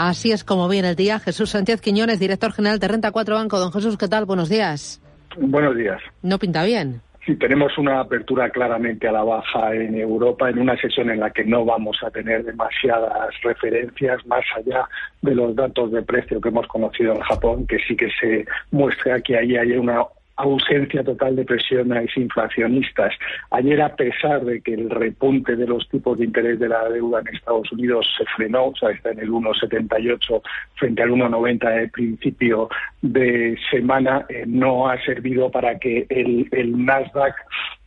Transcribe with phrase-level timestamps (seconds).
[0.00, 1.18] Así es como viene el día.
[1.18, 3.58] Jesús Sánchez Quiñones, director general de Renta 4 Banco.
[3.58, 4.26] Don Jesús, ¿qué tal?
[4.26, 5.02] Buenos días.
[5.36, 6.00] Buenos días.
[6.22, 7.00] No pinta bien.
[7.26, 11.30] Sí, tenemos una apertura claramente a la baja en Europa en una sesión en la
[11.30, 14.88] que no vamos a tener demasiadas referencias más allá
[15.20, 19.20] de los datos de precio que hemos conocido en Japón, que sí que se muestra
[19.20, 20.04] que ahí hay una
[20.38, 23.12] ausencia total de presiones inflacionistas.
[23.50, 27.20] Ayer, a pesar de que el repunte de los tipos de interés de la deuda
[27.20, 30.42] en Estados Unidos se frenó, o sea, está en el 1,78
[30.76, 32.68] frente al 1,90 de principio
[33.02, 37.34] de semana, eh, no ha servido para que el, el Nasdaq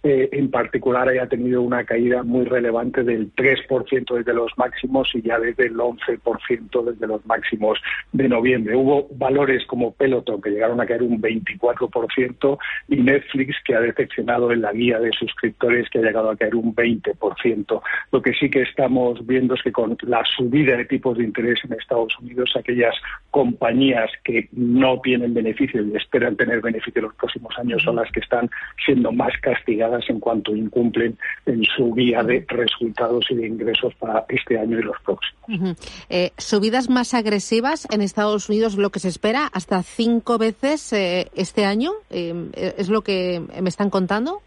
[0.03, 5.21] eh, en particular haya tenido una caída muy relevante del 3% desde los máximos y
[5.21, 7.79] ya desde el 11% desde los máximos
[8.11, 8.75] de noviembre.
[8.75, 14.51] Hubo valores como Peloton que llegaron a caer un 24% y Netflix que ha decepcionado
[14.51, 17.81] en la guía de suscriptores que ha llegado a caer un 20%.
[18.11, 21.59] Lo que sí que estamos viendo es que con la subida de tipos de interés
[21.63, 22.95] en Estados Unidos, aquellas
[23.29, 28.11] compañías que no tienen beneficios y esperan tener beneficios en los próximos años son las
[28.11, 28.49] que están
[28.83, 34.25] siendo más castigadas en cuanto incumplen en su guía de resultados y de ingresos para
[34.29, 35.77] este año y los próximos.
[36.09, 41.29] Eh, subidas más agresivas en Estados Unidos, lo que se espera, hasta cinco veces eh,
[41.35, 44.41] este año, eh, ¿es lo que me están contando?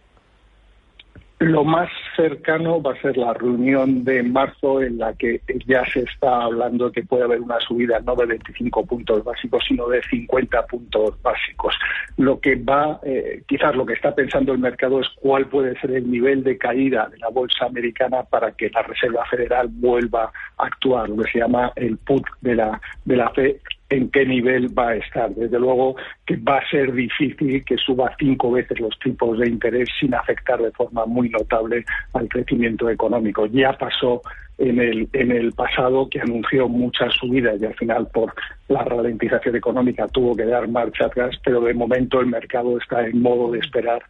[1.41, 6.01] Lo más cercano va a ser la reunión de marzo en la que ya se
[6.01, 10.67] está hablando que puede haber una subida no de 25 puntos básicos, sino de 50
[10.67, 11.75] puntos básicos.
[12.17, 15.93] Lo que va, eh, quizás lo que está pensando el mercado es cuál puede ser
[15.93, 20.67] el nivel de caída de la bolsa americana para que la Reserva Federal vuelva a
[20.67, 23.57] actuar, lo que se llama el put de la, de la FED
[23.91, 25.35] en qué nivel va a estar.
[25.35, 25.97] Desde luego
[26.27, 30.61] que va a ser difícil que suba cinco veces los tipos de interés sin afectar
[30.61, 33.47] de forma muy notable al crecimiento económico.
[33.47, 34.23] Ya pasó
[34.59, 38.33] en el, en el pasado que anunció muchas subidas y al final por
[38.69, 43.21] la ralentización económica tuvo que dar marcha atrás, pero de momento el mercado está en
[43.21, 44.03] modo de esperar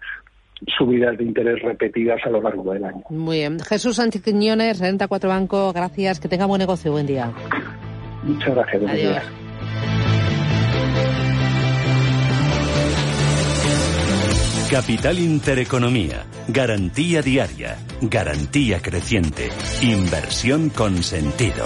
[0.79, 3.03] subidas de interés repetidas a lo largo del año.
[3.11, 3.59] Muy bien.
[3.61, 6.21] Jesús Sánchez Quiñones, Renta Cuatro Banco, gracias.
[6.21, 6.93] Que tenga buen negocio.
[6.93, 7.31] Buen día.
[8.23, 8.83] Muchas gracias.
[8.87, 9.44] Adiós.
[14.75, 16.27] Capital Intereconomía.
[16.49, 17.79] Garantía diaria.
[18.01, 19.49] Garantía creciente.
[19.83, 21.65] Inversión con sentido.